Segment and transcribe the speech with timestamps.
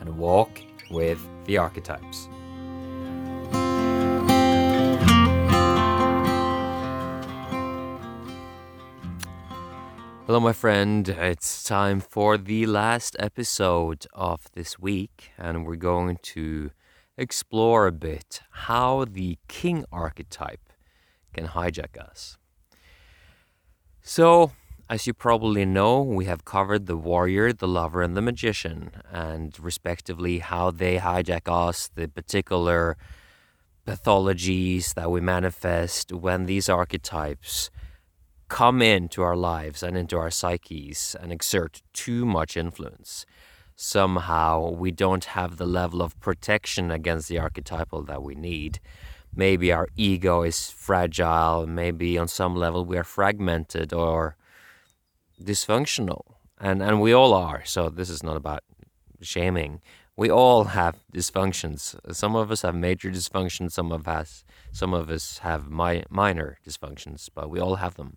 [0.00, 2.28] and walk with the archetypes.
[10.26, 11.08] Hello, my friend.
[11.08, 16.70] It's time for the last episode of this week, and we're going to
[17.18, 20.72] explore a bit how the king archetype
[21.32, 22.38] can hijack us.
[24.02, 24.52] So,
[24.90, 29.56] as you probably know, we have covered the warrior, the lover, and the magician, and
[29.60, 32.96] respectively how they hijack us, the particular
[33.86, 37.70] pathologies that we manifest when these archetypes
[38.48, 43.24] come into our lives and into our psyches and exert too much influence.
[43.76, 48.80] Somehow we don't have the level of protection against the archetypal that we need.
[49.32, 54.36] Maybe our ego is fragile, maybe on some level we are fragmented or
[55.42, 56.22] dysfunctional,
[56.60, 57.64] and and we all are.
[57.64, 58.62] So this is not about
[59.20, 59.80] shaming.
[60.16, 61.96] We all have dysfunctions.
[62.14, 63.72] Some of us have major dysfunctions.
[63.72, 68.16] Some of us, some of us have mi- minor dysfunctions, but we all have them,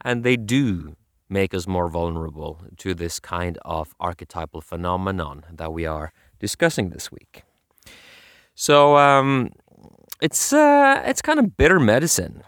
[0.00, 0.96] and they do
[1.28, 7.10] make us more vulnerable to this kind of archetypal phenomenon that we are discussing this
[7.10, 7.42] week.
[8.54, 9.50] So um,
[10.20, 12.42] it's uh, it's kind of bitter medicine.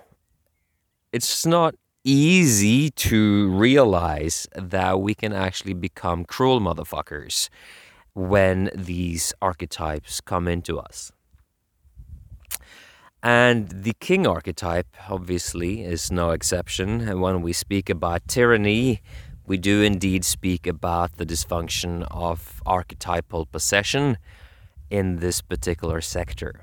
[1.12, 1.75] It's not
[2.07, 7.49] easy to realize that we can actually become cruel motherfuckers
[8.15, 11.11] when these archetypes come into us.
[13.25, 17.00] And the king archetype, obviously, is no exception.
[17.00, 19.03] And when we speak about tyranny,
[19.44, 24.19] we do indeed speak about the dysfunction of archetypal possession
[24.91, 26.62] in this particular sector.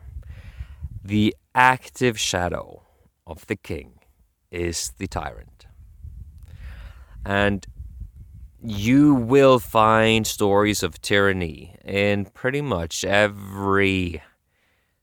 [1.04, 2.84] The active shadow
[3.28, 4.00] of the king
[4.54, 5.66] is the tyrant.
[7.26, 7.66] And
[8.62, 14.22] you will find stories of tyranny in pretty much every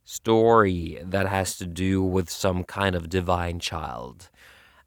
[0.04, 4.30] story that has to do with some kind of divine child.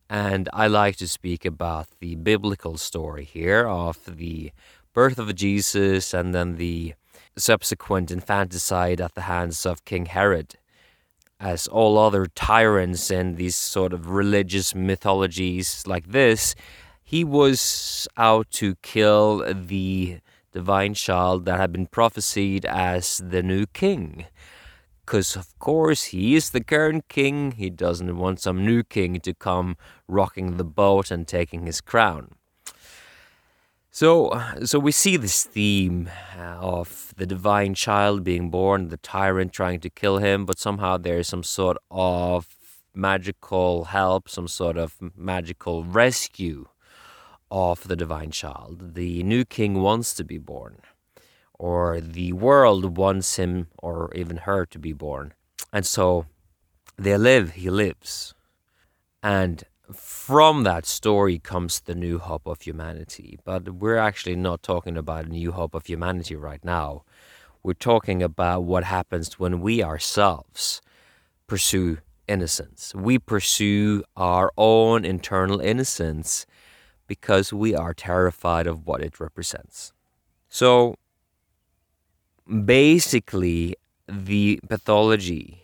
[0.09, 4.52] And I like to speak about the biblical story here of the
[4.94, 6.94] birth of Jesus and then the
[7.38, 10.56] subsequent infanticide at the hands of King Herod
[11.44, 16.56] as all other tyrants and these sort of religious mythologies like this,
[17.04, 20.20] he was out to kill the
[20.53, 24.26] divine child that had been prophesied as the new king.
[25.06, 27.52] Because, of course, he is the current king.
[27.52, 29.76] He doesn't want some new king to come
[30.08, 32.36] rocking the boat and taking his crown.
[33.96, 39.81] So, so we see this theme of the divine child being born, the tyrant trying
[39.81, 42.58] to kill him, but somehow there's some sort of
[42.96, 46.66] magical help, some sort of magical rescue
[47.52, 48.96] of the divine child.
[48.96, 50.80] The new king wants to be born,
[51.53, 55.36] or the world wants him or even her to be born.
[55.72, 56.26] And so
[56.98, 58.34] they live, he lives.
[59.22, 63.40] And from that story comes the new hope of humanity.
[63.44, 67.04] But we're actually not talking about a new hope of humanity right now.
[67.62, 70.82] We're talking about what happens when we ourselves
[71.48, 72.94] pursue innocence.
[72.96, 76.46] We pursue our own internal innocence
[77.08, 79.94] because we are terrified of what it represents.
[80.50, 80.96] So
[82.66, 83.76] basically,
[84.08, 85.62] the pathology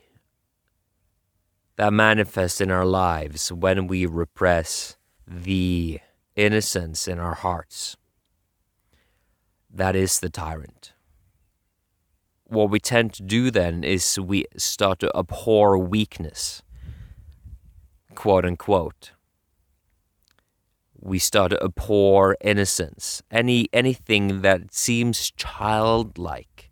[1.79, 5.97] that manifests in our lives when we repress the
[6.35, 7.95] innocence in our hearts.
[9.73, 10.91] That is the tyrant.
[12.43, 16.63] What we tend to do then is we start to abhor weakness,
[18.13, 19.13] quote unquote.
[20.99, 26.69] We start to abhor innocence, any anything that seems childlike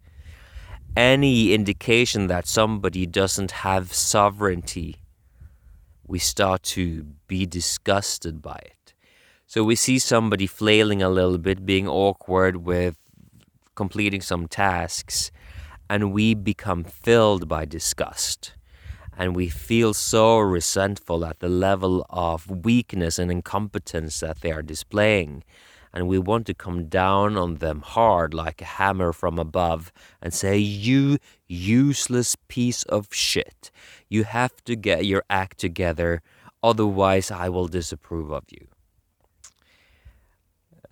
[0.98, 4.96] any indication that somebody doesn't have sovereignty,
[6.08, 8.94] we start to be disgusted by it.
[9.46, 12.98] So we see somebody flailing a little bit, being awkward with
[13.76, 15.32] completing some tasks,
[15.90, 18.54] and we become filled by disgust.
[19.18, 24.62] And we feel so resentful at the level of weakness and incompetence that they are
[24.62, 25.44] displaying.
[25.94, 29.92] And we want to come down on them hard like a hammer from above
[30.22, 31.18] and say, You
[31.48, 33.72] useless piece of shit.
[34.10, 36.22] You have to get your act together,
[36.62, 38.68] otherwise, I will disapprove of you.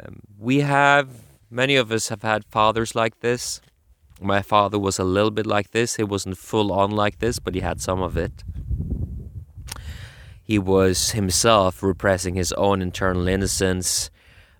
[0.03, 1.09] Um, we have,
[1.49, 3.61] many of us have had fathers like this.
[4.21, 5.95] My father was a little bit like this.
[5.95, 8.43] He wasn't full on like this, but he had some of it.
[10.41, 14.09] He was himself repressing his own internal innocence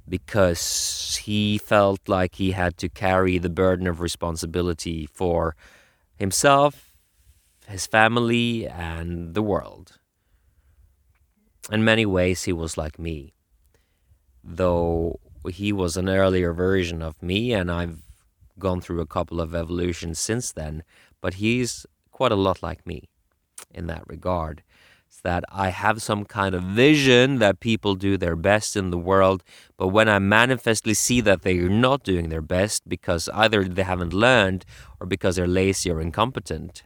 [0.08, 5.56] because he felt like he had to carry the burden of responsibility for
[6.16, 6.96] himself,
[7.68, 9.98] his family, and the world.
[11.72, 13.34] In many ways, he was like me,
[14.44, 15.20] though
[15.50, 18.02] he was an earlier version of me, and I've
[18.60, 20.84] gone through a couple of evolutions since then,
[21.22, 23.10] but he's quite a lot like me
[23.74, 24.64] in that regard
[25.26, 29.44] that I have some kind of vision that people do their best in the world,
[29.76, 33.84] but when I manifestly see that they are not doing their best because either they
[33.84, 34.66] haven't learned
[35.00, 36.84] or because they're lazy or incompetent,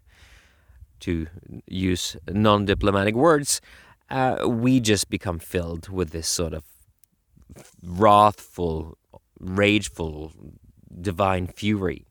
[1.01, 1.27] to
[1.67, 3.61] use non diplomatic words,
[4.09, 6.63] uh, we just become filled with this sort of
[7.83, 8.97] wrathful,
[9.39, 10.31] rageful,
[11.01, 12.05] divine fury.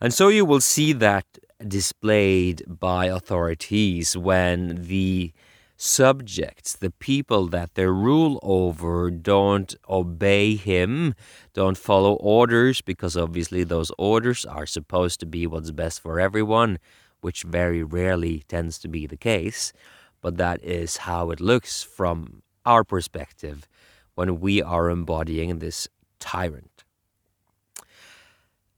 [0.00, 1.26] And so you will see that
[1.66, 5.32] displayed by authorities when the
[5.76, 11.14] subjects, the people that they rule over, don't obey him,
[11.52, 16.78] don't follow orders, because obviously those orders are supposed to be what's best for everyone,
[17.20, 19.72] which very rarely tends to be the case.
[20.20, 23.68] But that is how it looks from our perspective
[24.14, 26.73] when we are embodying this tyrant.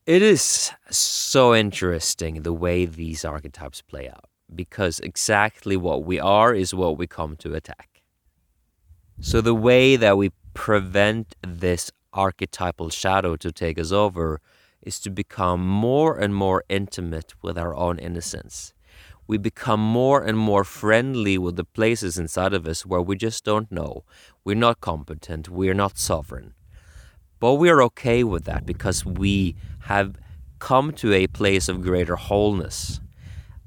[0.06, 6.54] It is so interesting the way these archetypes play out because exactly what we are
[6.54, 8.02] is what we come to attack.
[9.20, 14.40] So, the way that we prevent this archetypal shadow to take us over
[14.80, 18.72] is to become more and more intimate with our own innocence.
[19.26, 23.44] We become more and more friendly with the places inside of us where we just
[23.44, 24.04] don't know.
[24.44, 26.54] We're not competent, we're not sovereign.
[27.38, 30.16] But we're okay with that because we have
[30.58, 33.00] come to a place of greater wholeness,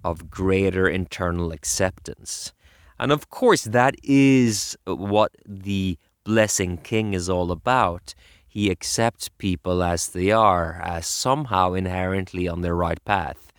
[0.04, 2.52] of greater internal acceptance.
[3.00, 8.14] And of course, that is what the Blessing King is all about.
[8.48, 13.54] He accepts people as they are, as somehow inherently on their right path,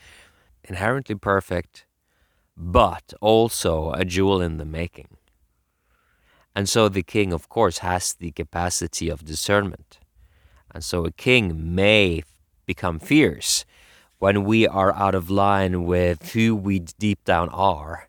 [0.64, 1.86] inherently perfect,
[2.56, 5.16] but also a jewel in the making.
[6.54, 9.99] And so the king, of course, has the capacity of discernment.
[10.72, 12.22] And so a king may
[12.66, 13.64] become fierce
[14.18, 18.08] when we are out of line with who we deep down are.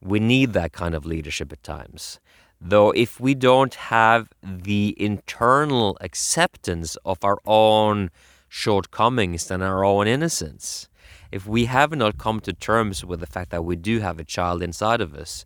[0.00, 2.20] We need that kind of leadership at times.
[2.60, 8.10] Though, if we don't have the internal acceptance of our own
[8.48, 10.88] shortcomings and our own innocence,
[11.30, 14.24] if we have not come to terms with the fact that we do have a
[14.24, 15.44] child inside of us,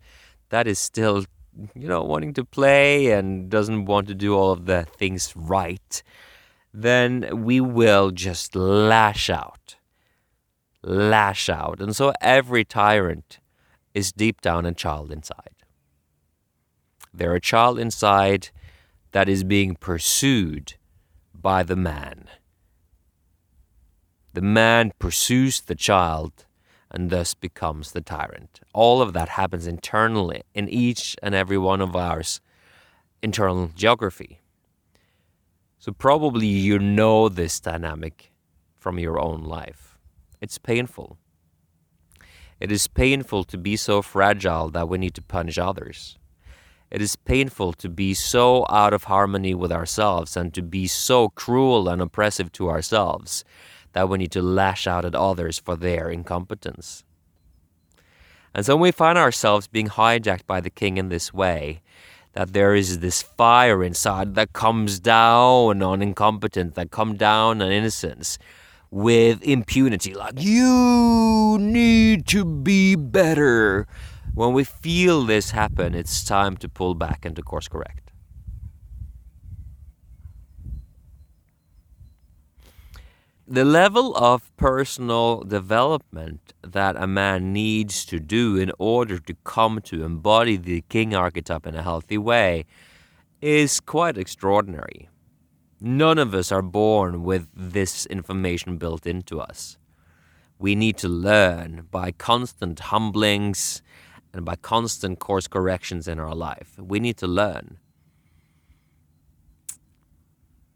[0.48, 1.24] that is still
[1.74, 6.02] you know, wanting to play and doesn't want to do all of the things right,
[6.72, 9.76] then we will just lash out.
[10.82, 11.80] Lash out.
[11.80, 13.38] And so every tyrant
[13.94, 15.50] is deep down a child inside.
[17.12, 18.48] They're a child inside
[19.12, 20.74] that is being pursued
[21.34, 22.28] by the man.
[24.32, 26.46] The man pursues the child
[26.92, 28.60] and thus becomes the tyrant.
[28.72, 32.40] All of that happens internally in each and every one of ours
[33.22, 34.40] internal geography.
[35.78, 38.32] So probably you know this dynamic
[38.76, 39.98] from your own life.
[40.40, 41.18] It's painful.
[42.60, 46.18] It is painful to be so fragile that we need to punish others.
[46.90, 51.30] It is painful to be so out of harmony with ourselves and to be so
[51.30, 53.44] cruel and oppressive to ourselves
[53.92, 57.04] that we need to lash out at others for their incompetence.
[58.54, 61.82] And so when we find ourselves being hijacked by the king in this way,
[62.34, 67.70] that there is this fire inside that comes down on incompetence, that come down on
[67.70, 68.38] innocence
[68.90, 73.86] with impunity, like, you need to be better.
[74.34, 78.01] When we feel this happen, it's time to pull back and to course correct.
[83.52, 89.78] The level of personal development that a man needs to do in order to come
[89.82, 92.64] to embody the king archetype in a healthy way
[93.42, 95.10] is quite extraordinary.
[95.82, 99.76] None of us are born with this information built into us.
[100.58, 103.82] We need to learn by constant humblings
[104.32, 106.78] and by constant course corrections in our life.
[106.78, 107.76] We need to learn.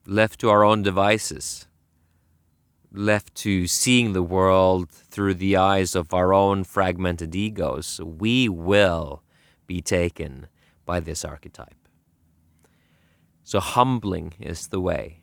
[0.08, 1.66] left to our own devices,
[2.96, 9.22] left to seeing the world through the eyes of our own fragmented egos, we will
[9.66, 10.46] be taken
[10.84, 11.88] by this archetype.
[13.44, 15.22] So, humbling is the way.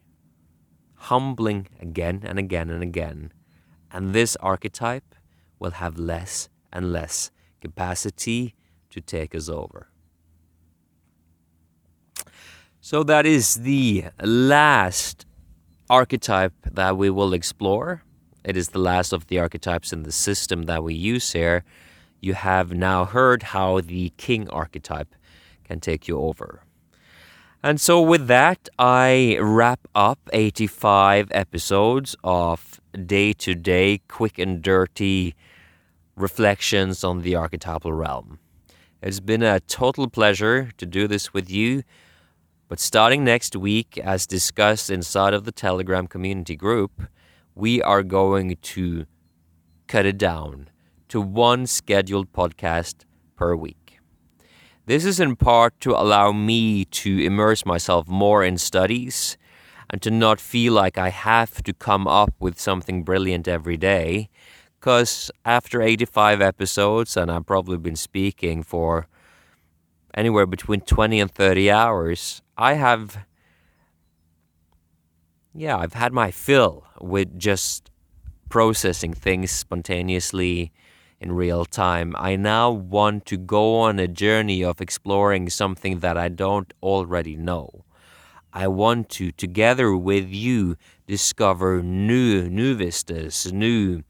[0.96, 3.34] Humbling again and again and again.
[3.92, 5.16] And this archetype
[5.60, 8.56] will have less and less capacity
[8.92, 9.90] to take us over.
[12.80, 15.26] So, that is the last
[15.94, 18.02] archetype that we will explore.
[18.44, 21.64] It is the last of the archetypes in the system that we use here.
[22.20, 25.14] You have now heard how the king archetype
[25.64, 26.64] can take you over.
[27.62, 34.64] And so, with that, I wrap up 85 episodes of day to day, quick and
[34.64, 35.36] dirty
[36.16, 38.40] reflections on the archetypal realm.
[39.04, 41.84] It's been a total pleasure to do this with you.
[42.68, 47.04] But starting next week, as discussed inside of the Telegram community group,
[47.56, 49.06] we are going to
[49.88, 50.70] cut it down
[51.10, 53.06] to one scheduled podcast
[53.36, 54.00] per week.
[54.86, 59.38] This is in part to allow me to immerse myself more in studies
[59.90, 64.30] and to not feel like I have to come up with something brilliant every day.
[64.80, 69.08] Because after 85 episodes, and I've probably been speaking for
[70.14, 73.26] anywhere between 20 and 30 hours, I have,
[75.54, 77.90] yeah, I've had my fill with just
[78.50, 80.72] processing things spontaneously
[81.20, 82.14] in real time.
[82.18, 87.36] I now want to go on a journey of exploring something that I don't already
[87.36, 87.86] know.
[88.52, 90.76] I want to, together with you,
[91.08, 94.04] discover new, new vistas, new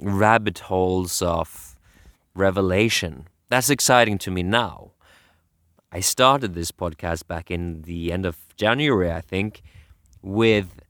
[0.00, 1.76] rabbit holes of
[2.34, 3.28] revelation.
[3.48, 4.92] That's exciting to me now.
[5.96, 9.62] I started this podcast back in the end of January, I think,
[10.20, 10.82] with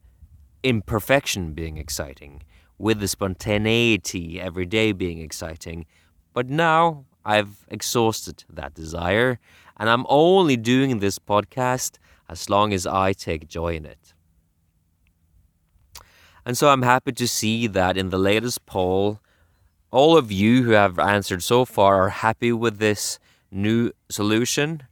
[0.63, 2.43] imperfection being exciting,
[2.77, 5.85] with the spontaneity every day being exciting.
[6.33, 9.39] But now I've exhausted that desire,
[9.77, 14.13] and I'm only doing this podcast as long as I take joy in it.
[16.45, 19.21] And so I'm happy to see that in the latest poll,
[19.89, 24.83] all of you who have answered so far are happy with this new solution.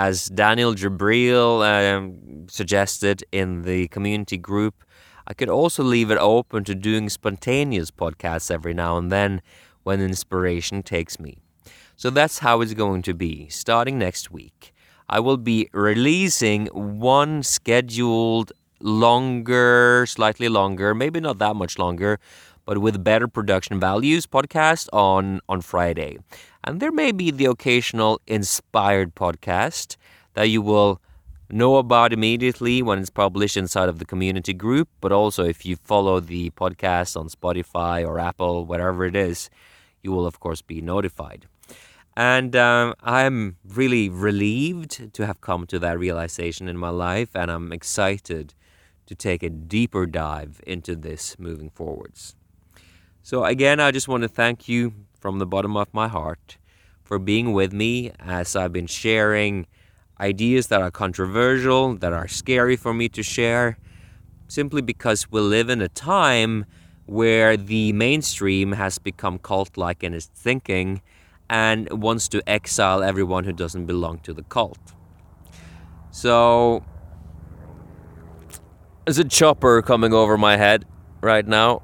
[0.00, 4.82] As Daniel Jabril um, suggested in the community group,
[5.26, 9.42] I could also leave it open to doing spontaneous podcasts every now and then
[9.82, 11.36] when inspiration takes me.
[11.96, 14.72] So that's how it's going to be starting next week.
[15.06, 22.18] I will be releasing one scheduled longer, slightly longer, maybe not that much longer,
[22.70, 26.18] but with better production values podcast on on Friday.
[26.62, 29.96] And there may be the occasional inspired podcast
[30.34, 31.02] that you will
[31.50, 35.74] know about immediately when it's published inside of the community group, but also if you
[35.82, 39.50] follow the podcast on Spotify or Apple, whatever it is,
[40.04, 41.46] you will of course be notified.
[42.16, 47.50] And um, I'm really relieved to have come to that realization in my life, and
[47.50, 48.54] I'm excited
[49.06, 52.36] to take a deeper dive into this moving forwards.
[53.22, 56.56] So, again, I just want to thank you from the bottom of my heart
[57.04, 59.66] for being with me as I've been sharing
[60.18, 63.76] ideas that are controversial, that are scary for me to share,
[64.48, 66.64] simply because we live in a time
[67.06, 71.02] where the mainstream has become cult like in its thinking
[71.50, 74.94] and wants to exile everyone who doesn't belong to the cult.
[76.10, 76.84] So,
[79.04, 80.86] there's a chopper coming over my head
[81.20, 81.82] right now.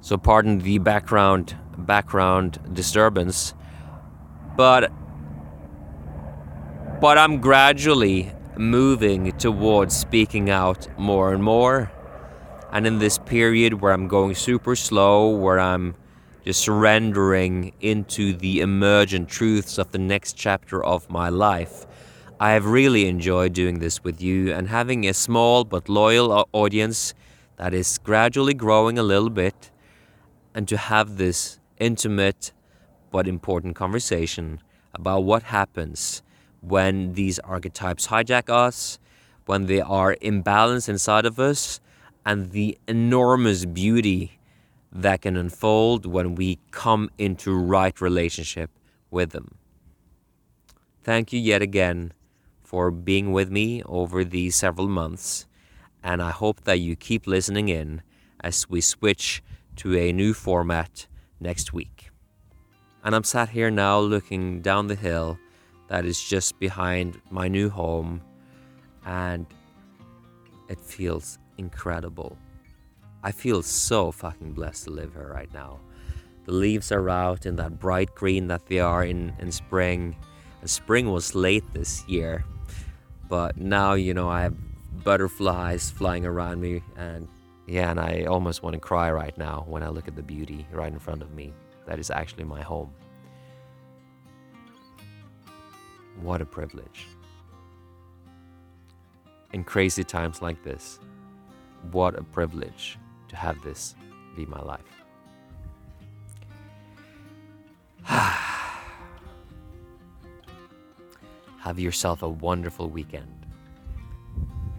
[0.00, 3.54] So pardon the background background disturbance.
[4.56, 4.92] But
[7.00, 11.90] but I'm gradually moving towards speaking out more and more.
[12.72, 15.94] And in this period where I'm going super slow, where I'm
[16.44, 21.86] just surrendering into the emergent truths of the next chapter of my life,
[22.38, 27.14] I have really enjoyed doing this with you and having a small but loyal audience
[27.56, 29.70] that is gradually growing a little bit
[30.54, 32.52] and to have this intimate
[33.10, 34.60] but important conversation
[34.94, 36.22] about what happens
[36.60, 38.98] when these archetypes hijack us,
[39.46, 41.80] when they are imbalanced inside of us,
[42.26, 44.38] and the enormous beauty
[44.92, 48.70] that can unfold when we come into right relationship
[49.10, 49.54] with them.
[51.02, 52.12] Thank you yet again
[52.62, 55.46] for being with me over these several months,
[56.02, 58.02] and I hope that you keep listening in
[58.42, 59.42] as we switch
[59.80, 61.06] to a new format
[61.40, 62.10] next week.
[63.02, 65.38] And I'm sat here now looking down the hill
[65.88, 68.20] that is just behind my new home,
[69.06, 69.46] And
[70.68, 72.36] it feels incredible.
[73.22, 75.80] I feel so fucking blessed to live here right now.
[76.44, 80.14] The leaves are out in that bright green that they are in, in spring.
[80.60, 82.44] And spring was late this year,
[83.30, 84.56] but now, you know, I have
[85.04, 86.82] butterflies flying around me.
[86.98, 87.26] And
[87.70, 90.66] yeah, and I almost want to cry right now when I look at the beauty
[90.72, 91.52] right in front of me.
[91.86, 92.90] That is actually my home.
[96.20, 97.06] What a privilege.
[99.52, 100.98] In crazy times like this,
[101.92, 102.98] what a privilege
[103.28, 103.94] to have this
[104.34, 104.80] be my life.
[111.60, 113.46] have yourself a wonderful weekend,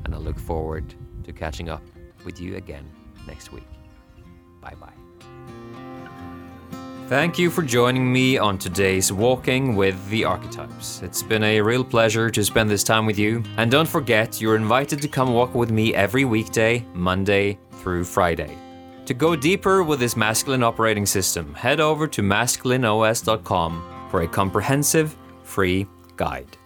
[0.04, 0.94] and I look forward
[1.24, 1.82] to catching up
[2.26, 2.90] with you again
[3.28, 3.68] next week.
[4.62, 4.94] Bye bye.
[7.08, 11.02] Thank you for joining me on today's Walking with the Archetypes.
[11.02, 13.44] It's been a real pleasure to spend this time with you.
[13.58, 18.58] And don't forget, you're invited to come walk with me every weekday, Monday through Friday.
[19.08, 25.18] To go deeper with this masculine operating system, head over to masculineos.com for a comprehensive,
[25.44, 26.58] free guide.